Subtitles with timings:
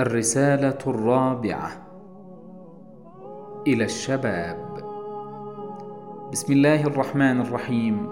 [0.00, 1.70] الرسالة الرابعة
[3.66, 4.56] إلى الشباب.
[6.32, 8.08] بسم الله الرحمن الرحيم.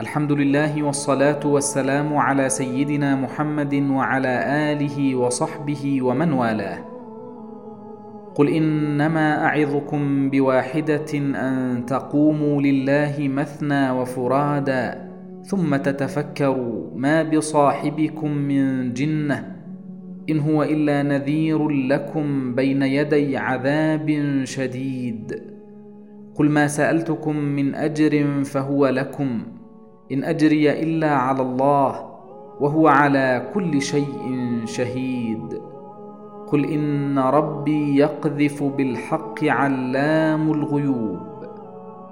[0.00, 6.78] الحمد لله والصلاة والسلام على سيدنا محمد وعلى آله وصحبه ومن والاه.
[8.34, 15.11] قل إنما أعظكم بواحدة أن تقوموا لله مثنى وفرادا.
[15.42, 19.56] ثم تتفكروا ما بصاحبكم من جنة
[20.30, 25.42] إن هو إلا نذير لكم بين يدي عذاب شديد.
[26.34, 29.42] قل ما سألتكم من أجر فهو لكم
[30.12, 32.12] إن أجري إلا على الله
[32.60, 35.60] وهو على كل شيء شهيد.
[36.46, 41.31] قل إن ربي يقذف بالحق علام الغيوب.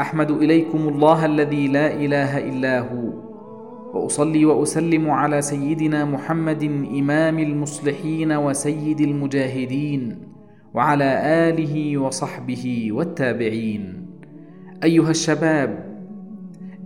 [0.00, 3.26] أحمد إليكم الله الذي لا إله إلا هو.
[3.94, 6.62] وأصلي وأسلم على سيدنا محمد
[6.98, 10.18] إمام المصلحين وسيد المجاهدين
[10.74, 14.06] وعلى آله وصحبه والتابعين.
[14.84, 15.96] أيها الشباب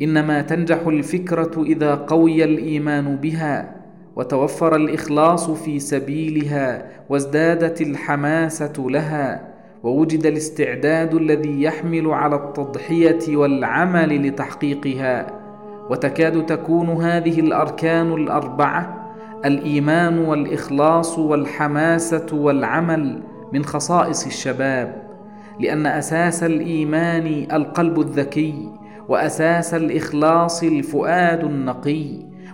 [0.03, 3.77] إنما تنجح الفكرة إذا قوي الإيمان بها
[4.17, 9.50] وتوفر الإخلاص في سبيلها وازدادت الحماسة لها
[9.83, 15.27] ووجد الاستعداد الذي يحمل على التضحية والعمل لتحقيقها
[15.91, 19.13] وتكاد تكون هذه الأركان الأربعة
[19.45, 25.03] الإيمان والإخلاص والحماسة والعمل من خصائص الشباب
[25.61, 28.69] لأن أساس الإيمان القلب الذكي
[29.09, 32.07] وأساس الإخلاص الفؤاد النقي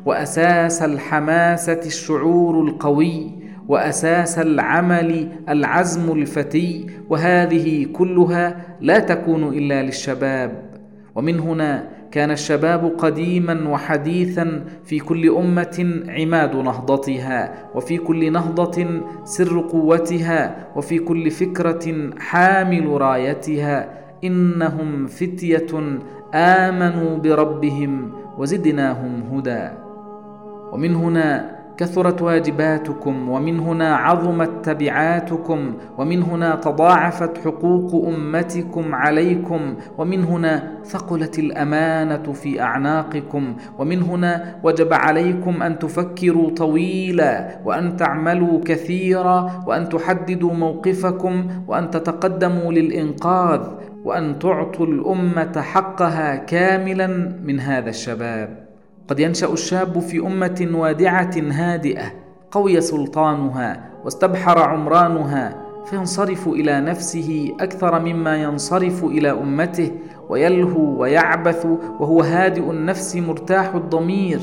[0.05, 3.31] وأساس الحماسة الشعور القوي
[3.69, 10.67] وأساس العمل العزم الفتي وهذه كلها لا تكون إلا للشباب.
[11.15, 18.87] ومن هنا كان الشباب قديما وحديثا في كل أمة عماد نهضتها وفي كل نهضة
[19.25, 23.89] سر قوتها وفي كل فكرة حامل رايتها.
[24.25, 25.67] إنهم فتية
[26.35, 29.69] آمنوا بربهم وزدناهم هدى.
[30.73, 40.25] ومن هنا كثرت واجباتكم ومن هنا عظمت تبعاتكم ومن هنا تضاعفت حقوق أمتكم عليكم ومن
[40.25, 49.63] هنا ثقلت الأمانة في أعناقكم ومن هنا وجب عليكم أن تفكروا طويلا وأن تعملوا كثيرا
[49.67, 53.61] وأن تحددوا موقفكم وأن تتقدموا للإنقاذ
[54.05, 57.07] وأن تعطوا الأمة حقها كاملا
[57.45, 58.66] من هذا الشباب.
[59.09, 62.13] قد ينشأ الشاب في أمة وادعة هادئة
[62.51, 69.91] قوي سلطانها واستبحر عمرانها فينصرف إلى نفسه أكثر مما ينصرف إلى أمته
[70.29, 71.67] ويلهو ويعبث
[72.01, 74.41] وهو هادئ النفس مرتاح الضمير.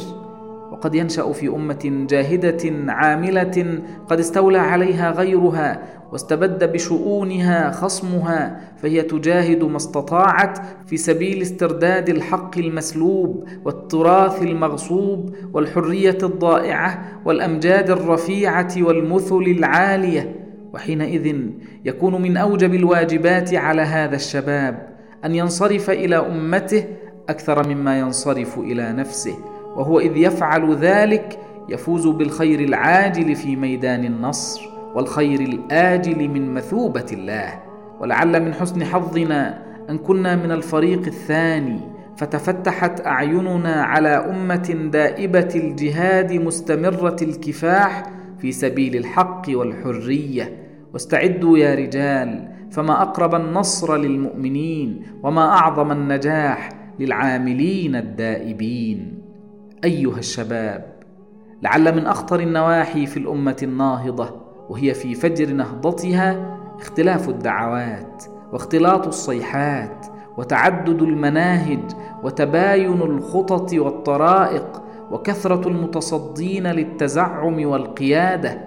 [0.73, 3.79] وقد ينشأ في أمة جاهدة عاملة
[4.09, 5.79] قد استولى عليها غيرها
[6.11, 16.17] واستبد بشؤونها خصمها فهي تجاهد ما استطاعت في سبيل استرداد الحق المسلوب والتراث المغصوب والحرية
[16.23, 20.35] الضائعة والأمجاد الرفيعة والمثل العالية.
[20.73, 21.35] وحينئذ
[21.85, 24.87] يكون من أوجب الواجبات على هذا الشباب
[25.25, 26.83] أن ينصرف إلى أمته
[27.29, 29.52] أكثر مما ينصرف إلى نفسه.
[29.75, 31.39] وهو إذ يفعل ذلك
[31.69, 37.59] يفوز بالخير العاجل في ميدان النصر والخير الآجل من مثوبة الله.
[37.99, 41.79] ولعل من حسن حظنا أن كنا من الفريق الثاني
[42.17, 48.03] فتفتحت أعيننا على أمة دائبة الجهاد مستمرة الكفاح
[48.37, 50.57] في سبيل الحق والحرية.
[50.93, 56.69] واستعدوا يا رجال فما أقرب النصر للمؤمنين وما أعظم النجاح
[56.99, 59.22] للعاملين الدائبين.
[59.83, 60.93] أيها الشباب
[61.61, 64.29] لعل من أخطر النواحي في الأمة الناهضة
[64.69, 70.05] وهي في فجر نهضتها اختلاف الدعوات واختلاط الصيحات
[70.37, 71.79] وتعدد المناهج
[72.23, 78.61] وتباين الخطط والطرائق وكثرة المتصدين للتزعم والقيادة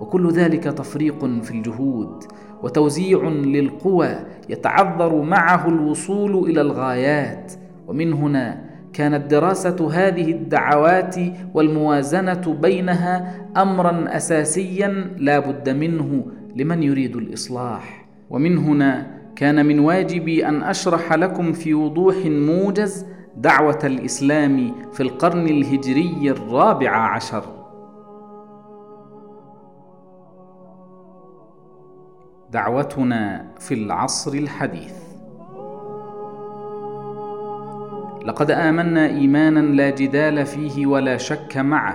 [0.00, 2.24] وكل ذلك تفريق في الجهود
[2.62, 4.16] وتوزيع للقوى
[4.48, 7.52] يتعذر معه الوصول إلى الغايات
[7.88, 11.16] ومن هنا كانت دراسة هذه الدعوات
[11.54, 16.26] والموازنة بينها أمرا أساسيا لا بد منه
[16.56, 18.06] لمن يريد الإصلاح.
[18.30, 23.06] ومن هنا كان من واجبي أن أشرح لكم في وضوح موجز
[23.36, 27.44] دعوة الإسلام في القرن الهجري الرابع عشر.
[32.52, 34.99] دعوتنا في العصر الحديث.
[38.24, 41.94] لقد آمنا إيمانا لا جدال فيه ولا شك معه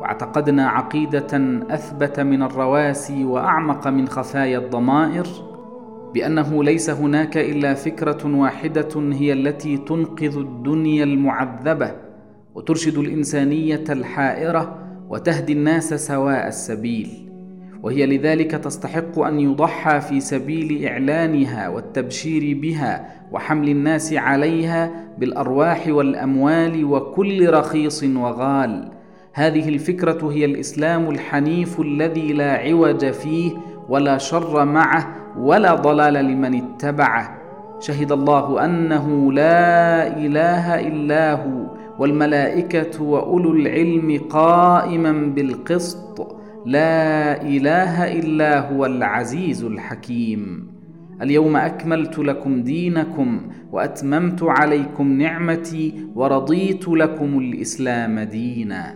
[0.00, 5.26] واعتقدنا عقيدة أثبت من الرواسي وأعمق من خفايا الضمائر
[6.14, 11.92] بأنه ليس هناك إلا فكرة واحدة هي التي تنقذ الدنيا المعذبة
[12.54, 14.78] وترشد الإنسانية الحائرة
[15.08, 17.27] وتهدي الناس سواء السبيل.
[17.88, 26.84] وهي لذلك تستحق أن يضحى في سبيل إعلانها والتبشير بها وحمل الناس عليها بالأرواح والأموال
[26.84, 28.90] وكل رخيص وغال.
[29.32, 33.52] هذه الفكرة هي الإسلام الحنيف الذي لا عوج فيه
[33.88, 37.38] ولا شر معه ولا ضلال لمن اتبعه.
[37.80, 41.66] شهد الله أنه لا إله إلا هو
[41.98, 46.37] والملائكة وأولو العلم قائما بالقسط.
[46.66, 50.68] لا إله إلا هو العزيز الحكيم.
[51.22, 53.40] اليوم أكملت لكم دينكم
[53.72, 58.94] وأتممت عليكم نعمتي ورضيت لكم الإسلام دينا.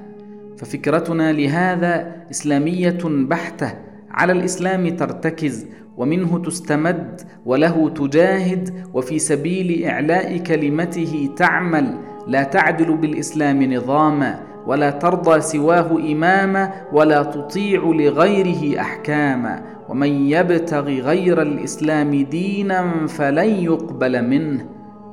[0.59, 3.75] ففكرتنا لهذا إسلامية بحتة.
[4.11, 5.67] على الإسلام ترتكز
[5.97, 11.99] ومنه تستمد وله تجاهد وفي سبيل إعلاء كلمته تعمل.
[12.29, 14.52] لا تعدل بالإسلام نظاما.
[14.67, 24.29] ولا ترضى سواه إماما ولا تطيع لغيره أحكاما ومن يبتغ غير الإسلام دينا فلن يقبل
[24.29, 24.67] منه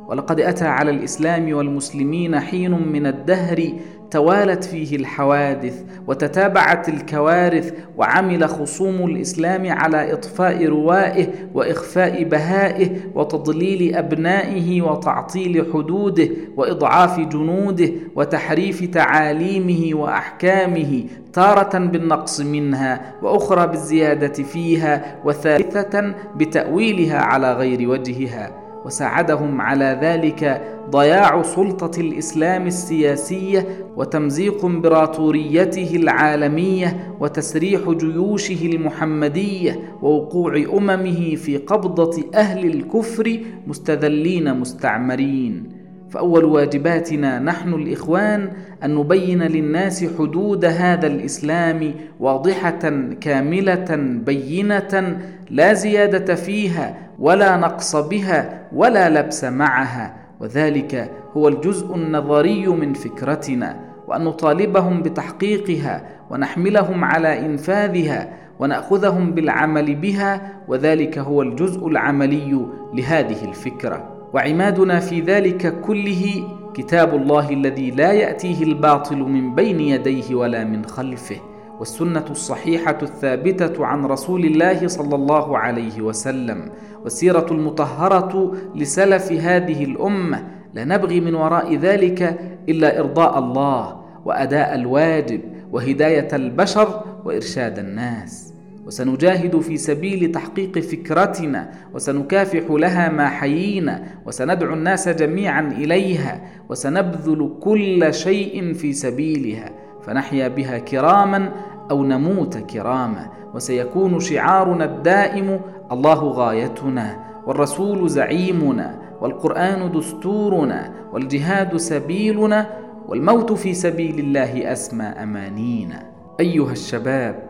[0.07, 3.69] ولقد أتى على الإسلام والمسلمين حين من الدهر
[4.11, 14.81] توالت فيه الحوادث وتتابعت الكوارث وعمل خصوم الإسلام على إطفاء روائه وإخفاء بهائه وتضليل أبنائه
[14.81, 21.03] وتعطيل حدوده وإضعاف جنوده وتحريف تعاليمه وأحكامه
[21.33, 28.51] تارة بالنقص منها وأخرى بالزيادة فيها وثالثة بتأويلها على غير وجهها.
[28.89, 41.35] وساعدهم على ذلك ضياع سلطة الإسلام السياسية وتمزيق امبراطوريته العالمية وتسريح جيوشه المحمدية ووقوع أممه
[41.35, 45.78] في قبضة أهل الكفر مستذلين مستعمرين.
[46.09, 48.51] فأول واجباتنا نحن الإخوان
[48.83, 52.79] أن نبين للناس حدود هذا الإسلام واضحة
[53.21, 53.85] كاملة
[54.25, 55.19] بينة
[55.49, 60.15] لا زيادة فيها ولا نقص بها ولا لبس معها.
[60.39, 63.79] وذلك هو الجزء النظري من فكرتنا.
[64.07, 70.53] وأن نطالبهم بتحقيقها ونحملهم على إنفاذها ونأخذهم بالعمل بها.
[70.67, 74.18] وذلك هو الجزء العملي لهذه الفكرة.
[74.33, 76.43] وعمادنا في ذلك كله
[76.73, 81.35] كتاب الله الذي لا يأتيه الباطل من بين يديه ولا من خلفه
[81.79, 86.71] والسنة الصحيحة الثابتة عن رسول الله صلى الله عليه وسلم
[87.03, 90.47] والسيرة المطهرة لسلف هذه الأمة.
[90.73, 92.39] لا نبغي من وراء ذلك
[92.69, 95.41] إلا إرضاء الله وأداء الواجب
[95.71, 98.53] وهداية البشر وإرشاد الناس.
[98.89, 108.13] وسنجاهد في سبيل تحقيق فكرتنا وسنكافح لها ما حيينا وسندعو الناس جميعا إليها وسنبذل كل
[108.13, 109.69] شيء في سبيلها
[110.01, 111.51] فنحيا بها كراما
[111.91, 115.59] أو نموت كراما وسيكون شعارنا الدائم
[115.91, 122.69] الله غايتنا والرسول زعيمنا والقرآن دستورنا والجهاد سبيلنا
[123.07, 126.03] والموت في سبيل الله أسمى أمانينا.
[126.39, 127.48] أيها الشباب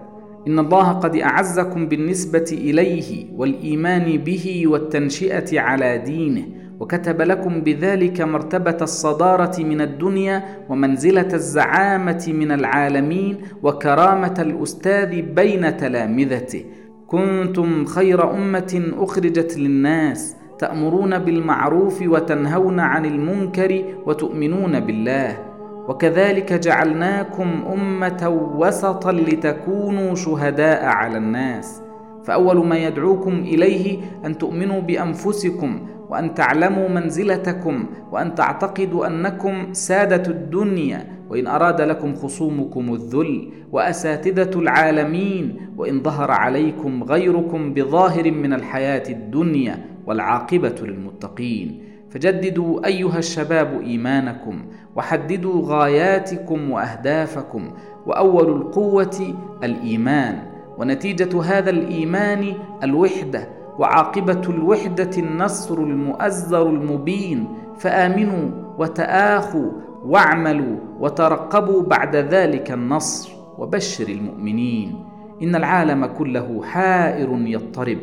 [0.50, 6.44] إن الله قد أعزكم بالنسبة إليه والإيمان به والتنشئة على دينه
[6.80, 16.66] وكتب لكم بذلك مرتبة الصدارة من الدنيا ومنزلة الزعامة من العالمين وكرامة الأستاذ بين تلامذته.
[17.08, 25.49] كنتم خير أمة أخرجت للناس تأمرون بالمعروف وتنهون عن المنكر وتؤمنون بالله.
[25.90, 31.82] وكذلك جعلناكم أمة وسطا لتكونوا شهداء على الناس.
[32.24, 41.08] فأول ما يدعوكم إليه أن تؤمنوا بأنفسكم وأن تعلموا منزلتكم وأن تعتقدوا أنكم سادة الدنيا
[41.30, 49.86] وإن أراد لكم خصومكم الذل وأساتذة العالمين وإن ظهر عليكم غيركم بظاهر من الحياة الدنيا
[50.06, 51.84] والعاقبة للمتقين.
[52.10, 54.66] فجددوا أيها الشباب إيمانكم
[55.00, 57.72] وحددوا غاياتكم وأهدافكم
[58.06, 60.40] واول القوة الإيمان.
[60.78, 62.54] ونتيجة هذا الإيمان
[62.84, 67.48] الوحدة وعاقبة الوحدة النصر المؤزر المبين.
[67.78, 69.72] فآمنوا وتآخوا
[70.06, 74.96] واعملوا وترقبوا بعد ذلك النصر وبشر المؤمنين.
[75.44, 77.98] إن العالم كله حائر يضطرب.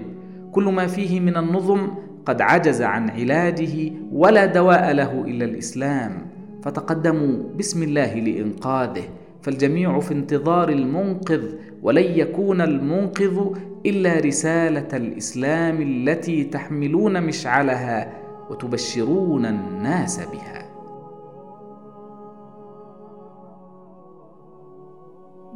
[0.53, 1.89] كل ما فيه من النظم
[2.27, 6.36] قد عجز عن علاجه ولا دواء له إلا الإسلام.
[6.63, 9.05] فتقدموا بسم الله لإنقاذه
[9.43, 11.45] فالجميع في انتظار المنقذ
[11.83, 13.41] ولن يكون المنقذ
[13.87, 18.13] إلا رسالة الإسلام التي تحملون مشعلها
[18.51, 20.67] وتبشرون الناس بها.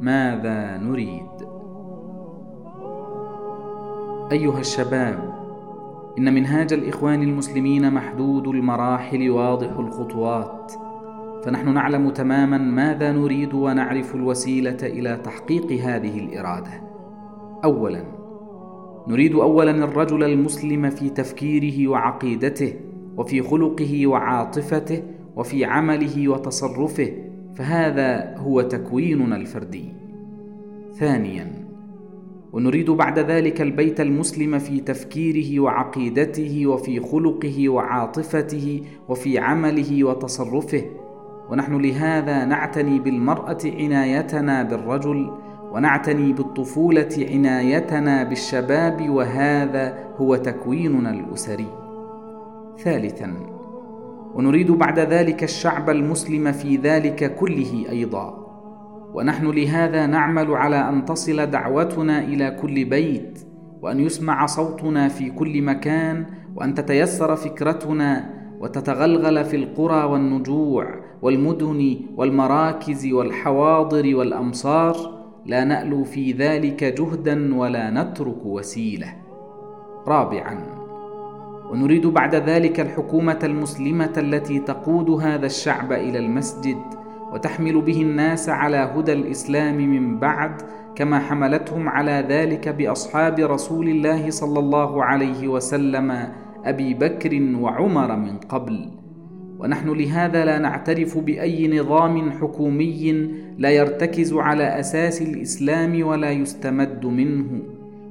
[0.01, 1.31] ماذا نريد؟
[4.33, 5.35] أيها الشباب
[6.19, 10.73] إن منهاج الإخوان المسلمين محدود المراحل واضح الخطوات.
[11.45, 16.71] فنحن نعلم تماما ماذا نريد ونعرف الوسيلة إلى تحقيق هذه الإرادة.
[17.65, 18.05] اولا
[19.09, 22.75] نريد اولا الرجل المسلم في تفكيره وعقيدته
[23.17, 25.03] وفي خلقه وعاطفته
[25.37, 27.13] وفي عمله وتصرفه
[27.55, 29.93] فهذا هو تكويننا الفردي.
[30.95, 31.61] ثانيا
[32.53, 40.83] ونريد بعد ذلك البيت المسلم في تفكيره وعقيدته وفي خلقه وعاطفته وفي عمله وتصرفه
[41.51, 45.31] ونحن لهذا نعتني بالمرأة عنايتنا بالرجل
[45.73, 51.67] ونعتني بالطفولة عنايتنا بالشباب وهذا هو تكويننا الأسري.
[52.79, 53.35] ثالثا
[54.35, 58.47] ونريد بعد ذلك الشعب المسلم في ذلك كله أيضا.
[59.15, 63.47] ونحن لهذا نعمل على أن تصل دعوتنا إلى كل بيت
[63.83, 66.27] وأن يسمع صوتنا في كل مكان
[66.57, 68.31] وأن تتيسر فكرتنا
[68.61, 71.00] وتتغلغل في القرى والنجوع.
[71.23, 74.97] والمدن والمراكز والحواضر والأمصار
[75.47, 79.15] لا نألو في ذلك جهدا ولا نترك وسيلة.
[80.07, 80.81] رابعا
[81.71, 86.77] ونريد بعد ذلك الحكومة المسلمة التي تقود هذا الشعب إلى المسجد
[87.33, 90.63] وتحمل به الناس على هدى الإسلام من بعد
[90.97, 96.29] كما حملتهم على ذلك بأصحاب رسول الله صلى الله عليه وسلم
[96.65, 99.00] أبي بكر وعمر من قبل.
[99.61, 107.63] ونحن لهذا لا نعترف بأي نظام حكومي لا يرتكز على أساس الإسلام ولا يستمد منه.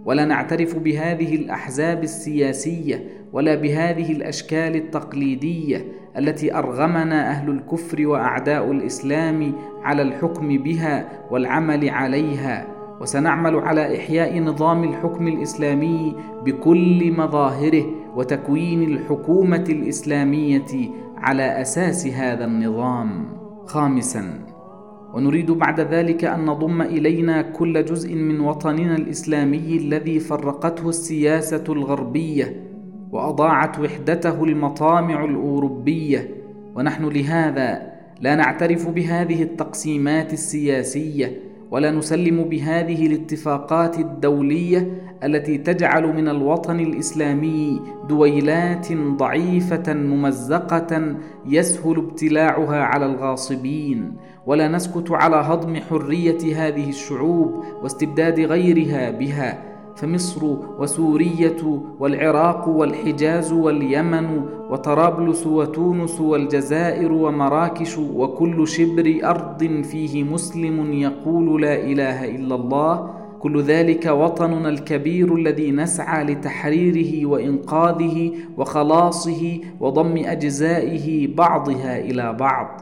[0.05, 3.03] ولا نعترف بهذه الأحزاب السياسية
[3.33, 5.85] ولا بهذه الأشكال التقليدية
[6.17, 9.53] التي أرغمنا أهل الكفر وأعداء الإسلام
[9.83, 12.67] على الحكم بها والعمل عليها.
[13.01, 16.15] وسنعمل على إحياء نظام الحكم الإسلامي
[16.45, 20.89] بكل مظاهره وتكوين الحكومة الإسلامية
[21.21, 23.39] على أساس هذا النظام.
[23.65, 24.39] خامسا
[25.13, 32.63] ونريد بعد ذلك أن نضم إلينا كل جزء من وطننا الإسلامي الذي فرقته السياسة الغربية
[33.11, 36.29] وأضاعت وحدته المطامع الأوروبية.
[36.75, 41.39] ونحن لهذا لا نعترف بهذه التقسيمات السياسية
[41.71, 52.83] ولا نسلم بهذه الاتفاقات الدولية التي تجعل من الوطن الإسلامي دويلات ضعيفة ممزقة يسهل ابتلاعها
[52.83, 54.13] على الغاصبين.
[54.45, 59.69] ولا نسكت على هضم حرية هذه الشعوب واستبداد غيرها بها.
[59.95, 60.45] فمصر
[60.79, 71.75] وسورية والعراق والحجاز واليمن وطرابلس وتونس والجزائر ومراكش وكل شبر أرض فيه مسلم يقول لا
[71.83, 81.99] إله إلا الله كل ذلك وطننا الكبير الذي نسعى لتحريره وإنقاذه وخلاصه وضم أجزائه بعضها
[81.99, 82.81] إلى بعض.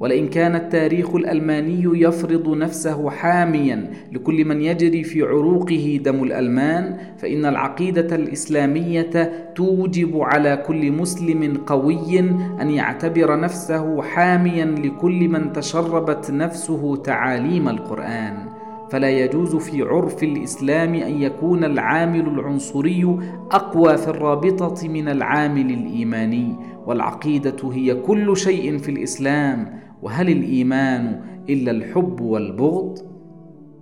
[0.00, 7.46] ولئن كان التاريخ الألماني يفرض نفسه حاميا لكل من يجري في عروقه دم الألمان فإن
[7.46, 12.18] العقيدة الإسلامية توجب على كل مسلم قوي
[12.60, 18.51] أن يعتبر نفسه حاميا لكل من تشربت نفسه تعاليم القرآن.
[18.92, 23.18] فلا يجوز في عرف الإسلام أن يكون العامل العنصري
[23.50, 26.56] أقوى في الرابطة من العامل الإيماني
[26.86, 29.80] والعقيدة هي كل شيء في الإسلام.
[30.02, 32.98] وهل الإيمان إلا الحب والبغض؟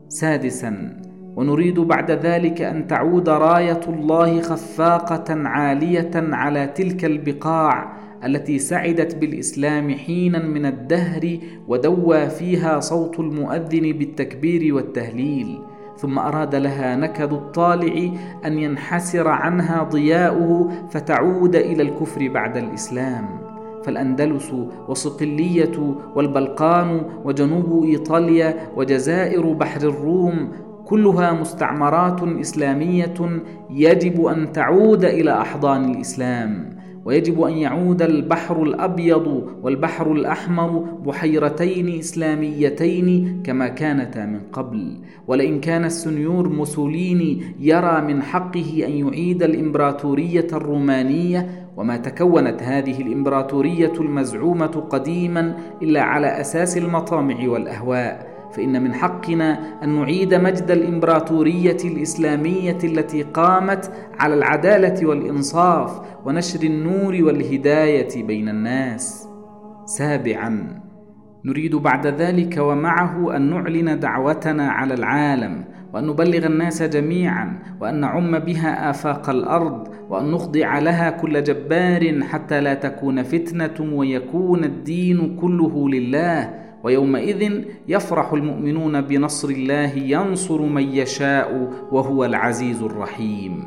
[0.09, 1.00] سادسا
[1.37, 9.91] ونريد بعد ذلك أن تعود راية الله خفاقة عالية على تلك البقاع التي سعدت بالإسلام
[9.95, 15.59] حينا من الدهر ودوى فيها صوت المؤذن بالتكبير والتهليل
[15.97, 18.11] ثم أراد لها نكد الطالع
[18.47, 23.29] أن ينحسر عنها ضياؤه فتعود إلى الكفر بعد الإسلام.
[23.85, 24.53] فالأندلس
[24.89, 30.53] وصقليه والبلقان وجنوب إيطاليا وجزائر بحر الروم
[30.85, 33.15] كلها مستعمرات إسلامية
[33.71, 36.79] يجب أن تعود إلى أحضان الإسلام.
[37.04, 44.97] ويجب أن يعود البحر الأبيض والبحر الأحمر بحيرتين إسلاميتين كما كانتا من قبل.
[45.26, 53.92] ولئن كان السنيور موسوليني يرى من حقه أن يعيد الإمبراطورية الرومانية وما تكونت هذه الإمبراطورية
[54.00, 58.29] المزعومة قديما إلا على أساس المطامع والأهواء.
[58.52, 67.19] فإن من حقنا أن نعيد مجد الإمبراطورية الإسلامية التي قامت على العدالة والإنصاف ونشر النور
[67.21, 69.28] والهداية بين الناس.
[69.87, 70.80] سابعا
[71.45, 78.38] نريد بعد ذلك ومعه أن نعلن دعوتنا على العالم وأن نبلغ الناس جميعا وأن نعم
[78.38, 85.88] بها آفاق الأرض وأن نخضع لها كل جبار حتى لا تكون فتنة ويكون الدين كله
[85.88, 86.54] لله.
[86.84, 93.64] ويومئذ يفرح المؤمنون بنصر الله ينصر من يشاء وهو العزيز الرحيم.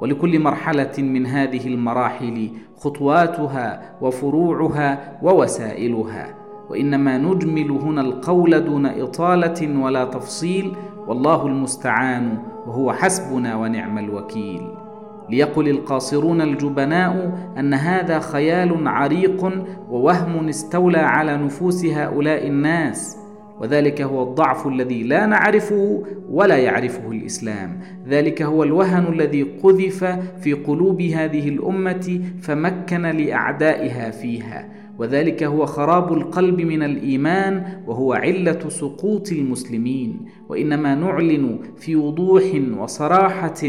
[0.00, 6.34] ولكل مرحلة من هذه المراحل خطواتها وفروعها ووسائلها.
[6.70, 10.72] وإنما نجمل هنا القول دون إطالة ولا تفصيل
[11.06, 14.83] والله المستعان وهو حسبنا ونعم الوكيل.
[15.30, 19.44] ليقل القاصرون الجبناء أن هذا خيال عريق
[19.90, 23.16] ووهم استولى على نفوس هؤلاء الناس.
[23.60, 27.80] وذلك هو الضعف الذي لا نعرفه ولا يعرفه الإسلام.
[28.08, 30.04] ذلك هو الوهن الذي قذف
[30.40, 34.68] في قلوب هذه الأمة فمكن لأعدائها فيها.
[34.98, 40.26] وذلك هو خراب القلب من الإيمان وهو علة سقوط المسلمين.
[40.48, 42.42] وإنما نعلن في وضوح
[42.78, 43.62] وصراحة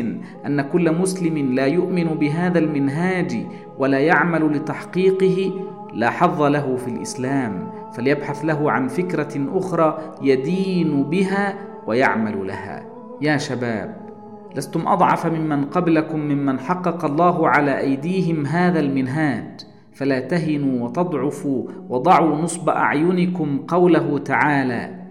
[0.46, 3.46] أن كل مسلم لا يؤمن بهذا المنهاج
[3.80, 5.54] ولا يعمل لتحقيقه
[5.94, 12.86] لا حظ له في الإسلام فليبحث له عن فكرة أخرى يدين بها ويعمل لها.
[13.22, 13.96] يا شباب
[14.56, 19.75] لستم أضعف ممن قبلكم ممن حقق الله على أيديهم هذا المنهاج.
[19.96, 25.06] فلا تهنوا وتضعفوا وضعوا نصب أعينكم قوله تعالى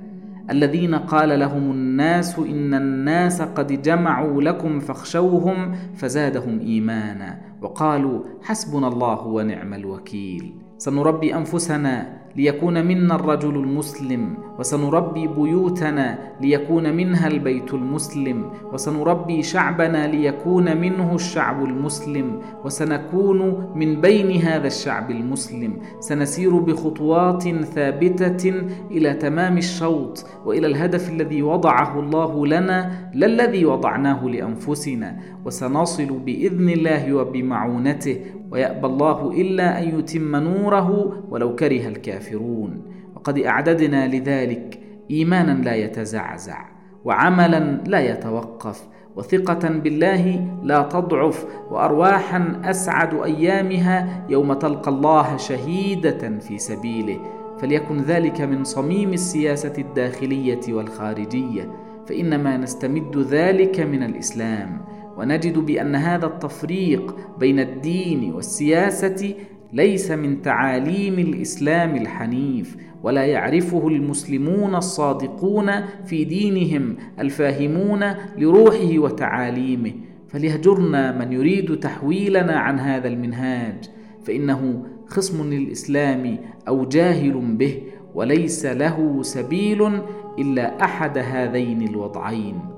[0.51, 9.27] الذين قال لهم الناس إن الناس قد جمعوا لكم فاخشوهم فزادهم إيمانا وقالوا حسبنا الله
[9.27, 10.55] ونعم الوكيل.
[10.79, 20.77] سنربي أنفسنا ليكون منا الرجل المسلم وسنربي بيوتنا ليكون منها البيت المسلم وسنربي شعبنا ليكون
[20.77, 25.77] منه الشعب المسلم وسنكون من بين هذا الشعب المسلم.
[26.01, 28.53] سنسير بخطوات ثابتة
[28.91, 35.17] إلى تمام الشوط وإلى الهدف الذي وضعه الله لنا لا الذي وضعناه لأنفسنا.
[35.45, 38.17] وسنصل بإذن الله وبمعونته
[38.55, 42.83] ويأبى الله إلا أن يتم نوره ولو كره الكافرون.
[43.17, 46.65] وقد أعددنا لذلك إيمانا لا يتزعزع
[47.05, 48.87] وعملا لا يتوقف
[49.17, 57.21] وثقة بالله لا تضعف وأرواحا أسعد أيامها يوم تلقى الله شهيدة في سبيله.
[57.59, 61.71] فليكن ذلك من صميم السياسة الداخلية والخارجية
[62.07, 64.85] فإنما نستمد ذلك من الإسلام.
[65.19, 69.35] ونجد بأن هذا التفريق بين الدين والسياسة
[69.73, 75.71] ليس من تعاليم الإسلام الحنيف ولا يعرفه المسلمون الصادقون
[76.07, 78.05] في دينهم الفاهمون
[78.39, 79.93] لروحه وتعاليمه.
[80.29, 83.85] فليهجرنا من يريد تحويلنا عن هذا المنهاج
[84.25, 87.83] فإنه خصم للإسلام أو جاهل به
[88.15, 90.01] وليس له سبيل
[90.39, 92.74] إلا أحد هذين الوضعين.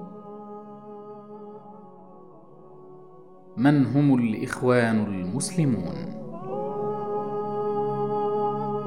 [3.58, 5.94] من هم الإخوان المسلمون؟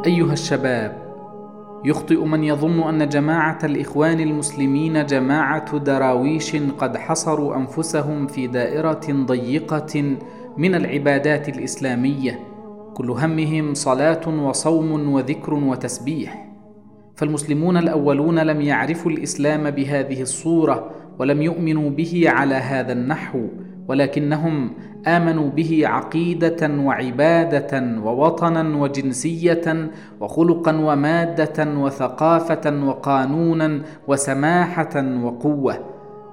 [0.05, 0.97] أيها الشباب
[1.85, 10.17] يخطئ من يظن أن جماعة الإخوان المسلمين جماعة دراويش قد حصروا أنفسهم في دائرة ضيقة
[10.57, 12.39] من العبادات الإسلامية
[12.93, 16.49] كل همهم صلاة وصوم وذكر وتسبيح.
[17.15, 23.47] فالمسلمون الأولون لم يعرفوا الإسلام بهذه الصورة ولم يؤمنوا به على هذا النحو.
[23.89, 24.71] ولكنهم
[25.07, 35.77] آمنوا به عقيدة وعبادة ووطنا وجنسية وخلقا ومادة وثقافة وقانونا وسماحة وقوة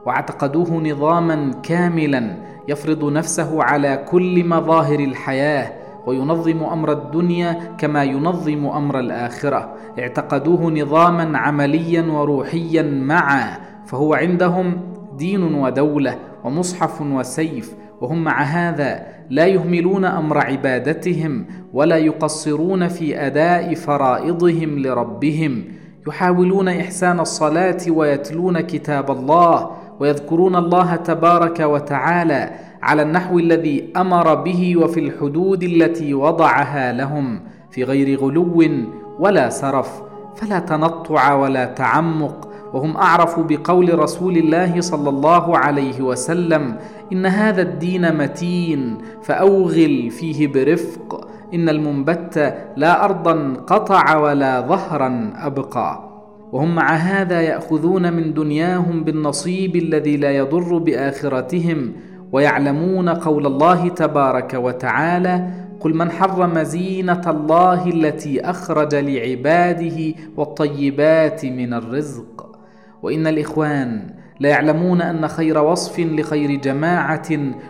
[0.07, 2.37] واعتقدوه نظاما كاملا
[2.69, 5.73] يفرض نفسه على كل مظاهر الحياة
[6.07, 9.75] وينظم أمر الدنيا كما ينظم أمر الآخرة.
[9.99, 19.47] اعتقدوه نظاما عمليا وروحيا معا فهو عندهم دين ودولة ومصحف وسيف وهم مع هذا لا
[19.47, 25.65] يهملون أمر عبادتهم ولا يقصرون في أداء فرائضهم لربهم.
[26.09, 32.51] يحاولون إحسان الصلاة ويتلون كتاب الله ويذكرون الله تبارك وتعالى
[32.83, 38.65] على النحو الذي أمر به وفي الحدود التي وضعها لهم في غير غلو
[39.19, 40.03] ولا سرف.
[40.37, 46.77] فلا تنطع ولا تعمق وهم أعرف بقول رسول الله صلى الله عليه وسلم
[47.13, 51.29] إن هذا الدين متين فأوغل فيه برفق.
[51.55, 56.07] إن المنبت لا أرضا قطع ولا ظهرا أبقى.
[56.53, 61.93] وهم مع هذا يأخذون من دنياهم بالنصيب الذي لا يضر بآخرتهم
[62.33, 65.51] ويعلمون قول الله تبارك وتعالى
[65.81, 72.46] قل من حرم زينة الله التي أخرج لعباده والطيبات من الرزق
[73.07, 77.29] وإن الإخوان لا يعلمون أن خير وصف لخير جماعة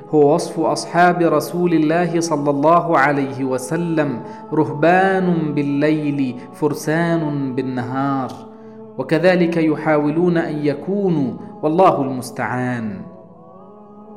[0.09, 4.21] هو وصف أصحاب رسول الله صلى الله عليه وسلم
[4.53, 8.33] رهبان بالليل فرسان بالنهار.
[8.99, 13.01] وكذلك يحاولون أن يكونوا والله المستعان.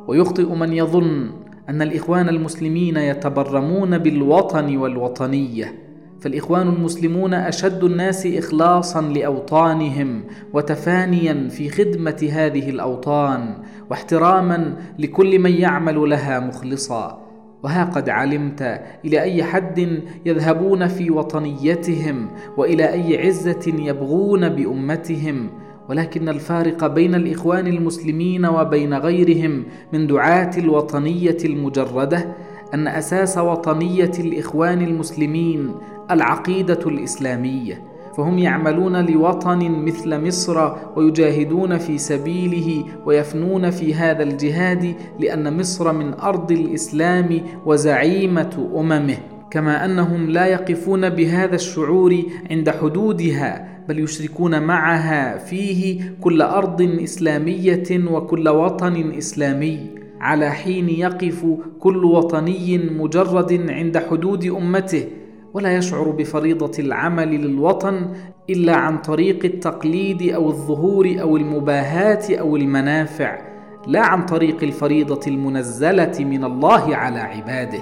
[0.07, 1.31] ويخطئ من يظن
[1.69, 5.88] أن الإخوان المسلمين يتبرمون بالوطن والوطنية.
[6.21, 13.53] فالإخوان المسلمون أشد الناس اخلاصا لأوطانهم وتفانيا في خدمة هذه الأوطان
[13.89, 17.21] واحتراما لكل من يعمل لها مخلصا.
[17.63, 25.49] وها قد علمت إلى أي حد يذهبون في وطنيتهم وإلى أي عزة يبغون بأمتهم.
[25.89, 32.35] ولكن الفارق بين الإخوان المسلمين وبين غيرهم من دعاة الوطنية المجردة
[32.73, 35.75] أن أساس وطنية الإخوان المسلمين
[36.11, 37.81] العقيدة الإسلامية
[38.17, 46.13] فهم يعملون لوطن مثل مصر ويجاهدون في سبيله ويفنون في هذا الجهاد لأن مصر من
[46.13, 49.17] أرض الإسلام وزعيمة أممه.
[49.51, 58.09] كما أنهم لا يقفون بهذا الشعور عند حدودها بل يشركون معها فيه كل أرض إسلامية
[58.11, 59.89] وكل وطن إسلامي
[60.21, 61.45] على حين يقف
[61.79, 65.05] كل وطني مجرد عند حدود أمته.
[65.53, 68.07] ولا يشعر بفريضة العمل للوطن
[68.49, 73.41] إلا عن طريق التقليد أو الظهور أو المباهاة أو المنافع
[73.87, 77.79] لا عن طريق الفريضة المنزلة من الله على عباده.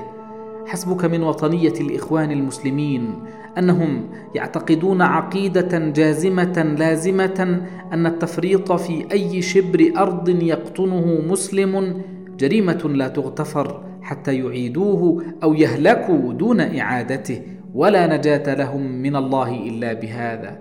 [0.67, 3.13] حسبك من وطنية الإخوان المسلمين
[3.57, 7.61] أنهم يعتقدون عقيدة جازمة لازمة
[7.93, 12.01] أن التفريط في أي شبر أرض يقطنه مسلم
[12.37, 17.41] جريمة لا تغتفر حتى يعيدوه أو يهلكوا دون إعادته.
[17.77, 20.59] ولا نجاة لهم من الله إلا بهذا.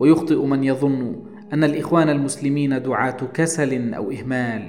[0.00, 1.16] ويخطئ من يظن
[1.52, 4.62] أن الإخوان المسلمين دعاة كسل أو إهمال.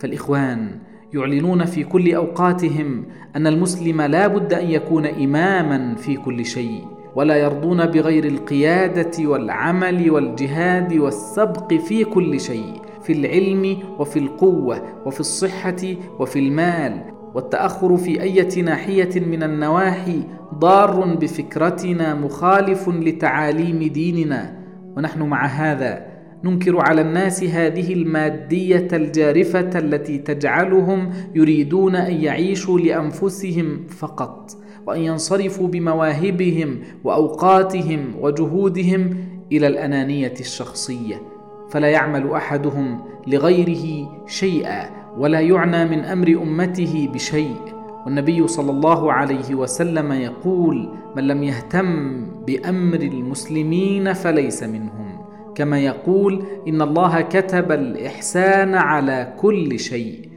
[0.00, 0.78] فالإخوان
[1.14, 3.04] يعلنون في كل أوقاتهم
[3.36, 6.84] أن المسلم لا بد أن يكون إماما في كل شيء
[7.16, 15.20] ولا يرضون بغير القيادة والعمل والجهاد والسبق في كل شيء في العلم وفي القوة وفي
[15.20, 15.82] الصحة
[16.18, 17.19] وفي المال.
[17.34, 20.22] والتأخر في أية ناحية من النواحي
[20.54, 24.60] ضار بفكرتنا مخالف لتعاليم ديننا.
[24.96, 26.06] ونحن مع هذا
[26.44, 34.50] ننكر على الناس هذه المادية الجارفة التي تجعلهم يريدون أن يعيشوا لأنفسهم فقط
[34.86, 39.16] وأن ينصرفوا بمواهبهم وأوقاتهم وجهودهم
[39.52, 41.22] إلى الأنانية الشخصية.
[41.70, 44.99] فلا يعمل أحدهم لغيره شيئا.
[45.18, 47.56] ولا يعنى من أمر أمته بشيء.
[48.06, 55.20] والنبي صلى الله عليه وسلم يقول من لم يهتم بأمر المسلمين فليس منهم.
[55.54, 60.28] كما يقول إن الله كتب الإحسان على كل شيء.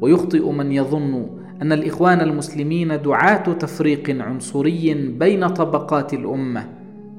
[0.00, 1.26] ويخطئ من يظن
[1.62, 6.68] أن الإخوان المسلمين دعاة تفريق عنصري بين طبقات الأمة.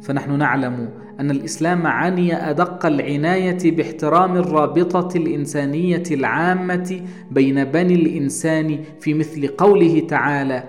[0.01, 9.13] فنحن نعلم أن الإسلام عني أدق العناية باحترام الرابطة الإنسانية العامة بين بني الإنسان في
[9.13, 10.63] مثل قوله تعالى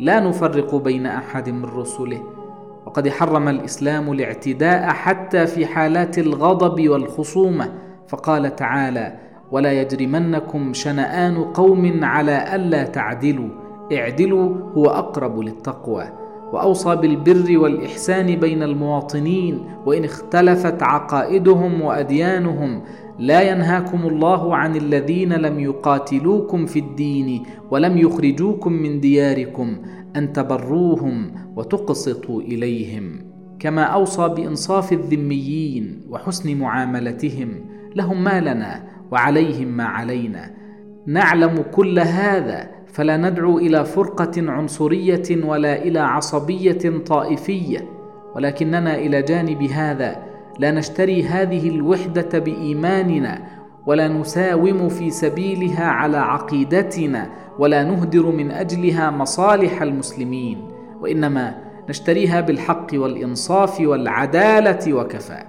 [0.00, 2.22] لا نفرق بين أحد من رسله
[2.86, 7.72] وقد حرم الإسلام الاعتداء حتى في حالات الغضب والخصومة
[8.08, 9.16] فقال تعالى
[9.50, 13.48] ولا يجرمنكم شنآن قوم على ألا تعدلوا
[13.92, 16.04] اعدلوا هو أقرب للتقوى
[16.52, 22.82] وأوصى بالبر والإحسان بين المواطنين وإن اختلفت عقائدهم وأديانهم
[23.18, 29.76] لا ينهاكم الله عن الذين لم يقاتلوكم في الدين ولم يخرجوكم من دياركم
[30.16, 33.28] أن تبروهم وتقسطوا إليهم.
[33.58, 37.48] كما أوصى بإنصاف الذميين وحسن معاملتهم
[37.96, 40.50] لهم ما لنا وعليهم ما علينا.
[41.06, 47.88] نعلم كل هذا فلا ندعو إلى فرقة عنصرية ولا إلى عصبية طائفية
[48.34, 50.16] ولكننا إلى جانب هذا
[50.58, 53.42] لا نشتري هذه الوحدة بإيماننا
[53.86, 60.58] ولا نساوم في سبيلها على عقيدتنا ولا نهدر من أجلها مصالح المسلمين
[61.00, 61.54] وإنما
[61.88, 65.42] نشتريها بالحق والإنصاف والعدالة وكفى.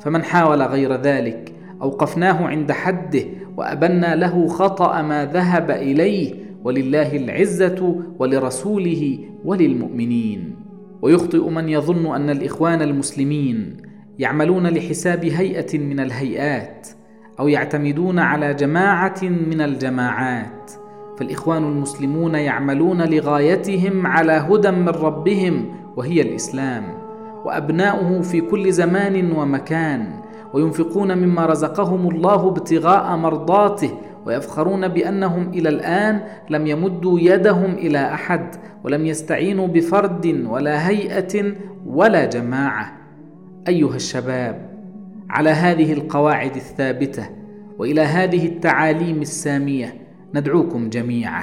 [0.00, 3.24] فمن حاول غير ذلك أوقفناه عند حده
[3.56, 10.56] وأبنا له خطأ ما ذهب إليه ولله العزة ولرسوله وللمؤمنين.
[11.02, 13.76] ويخطئ من يظن أن الإخوان المسلمين
[14.18, 16.88] يعملون لحساب هيئة من الهيئات
[17.40, 20.72] أو يعتمدون على جماعة من الجماعات.
[21.18, 26.84] فالإخوان المسلمون يعملون لغايتهم على هدى من ربهم وهي الإسلام.
[27.44, 30.22] وأبناؤه في كل زمان ومكان.
[30.54, 33.90] وينفقون مما رزقهم الله ابتغاء مرضاته
[34.26, 38.54] ويفخرون بأنهم إلى الآن لم يمدوا يدهم إلى أحد
[38.84, 41.52] ولم يستعينوا بفرد ولا هيئة
[41.86, 42.92] ولا جماعة.
[43.68, 44.70] أيها الشباب
[45.30, 47.28] على هذه القواعد الثابتة
[47.78, 49.94] وإلى هذه التعاليم السامية
[50.34, 51.42] ندعوكم جميعا.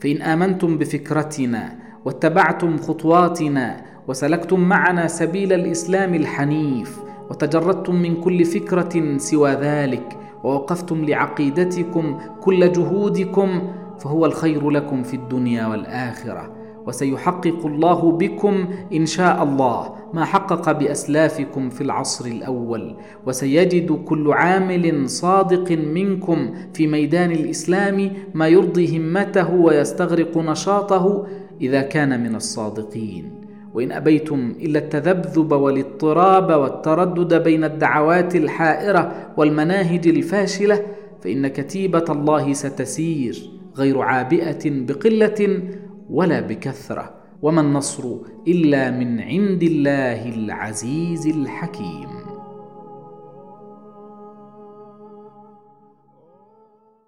[0.00, 3.76] فإن آمنتم بفكرتنا واتبعتم خطواتنا
[4.08, 6.98] وسلكتم معنا سبيل الإسلام الحنيف
[7.30, 15.66] وتجردتم من كل فكرة سوى ذلك ووقفتم لعقيدتكم كل جهودكم فهو الخير لكم في الدنيا
[15.66, 16.52] والآخرة
[16.86, 25.10] وسيحقق الله بكم إن شاء الله ما حقق بأسلافكم في العصر الأول وسيجد كل عامل
[25.10, 31.26] صادق منكم في ميدان الإسلام ما يرضي همته ويستغرق نشاطه
[31.60, 33.45] إذا كان من الصادقين.
[33.76, 40.82] وإن أبيتم إلا التذبذب والإضطراب والتردد بين الدعوات الحائرة والمناهج الفاشلة
[41.20, 45.62] فإن كتيبة الله ستسير غير عابئة بقلة
[46.10, 48.04] ولا بكثرة وما النصر
[48.48, 52.25] إلا من عند الله العزيز الحكيم.